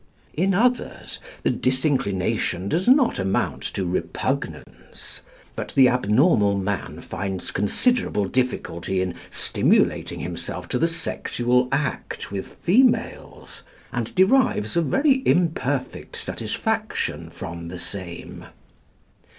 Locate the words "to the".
10.69-10.87